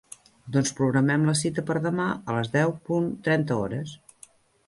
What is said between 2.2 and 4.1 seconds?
les deu punt trenta hores.